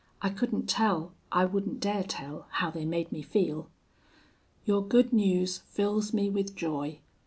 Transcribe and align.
I 0.19 0.31
couldn't 0.31 0.67
tell 0.67 1.11
I 1.31 1.45
wouldn't 1.45 1.79
dare 1.79 2.03
tell, 2.03 2.47
how 2.53 2.71
they 2.71 2.85
made 2.85 3.11
me 3.11 3.21
feel. 3.21 3.69
"Your 4.65 4.83
good 4.83 5.13
news 5.13 5.59
fills 5.59 6.11
me 6.11 6.27
with 6.27 6.55
joy. 6.55 6.97